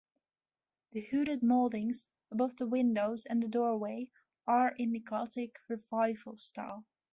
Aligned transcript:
The 0.93 1.01
hooded 1.01 1.43
moldings 1.43 2.07
above 2.31 2.55
the 2.55 2.65
windows 2.65 3.27
and 3.27 3.51
doorway 3.51 4.09
are 4.47 4.69
in 4.71 4.93
the 4.93 4.99
Gothic 4.99 5.59
Revival 5.69 6.37
style. 6.39 6.87